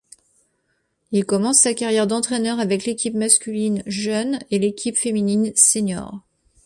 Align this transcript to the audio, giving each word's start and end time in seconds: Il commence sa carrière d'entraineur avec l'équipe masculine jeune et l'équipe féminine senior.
Il 1.11 1.27
commence 1.27 1.59
sa 1.59 1.75
carrière 1.75 2.07
d'entraineur 2.07 2.59
avec 2.59 2.85
l'équipe 2.85 3.13
masculine 3.13 3.83
jeune 3.85 4.39
et 4.49 4.57
l'équipe 4.57 4.97
féminine 4.97 5.51
senior. 5.55 6.21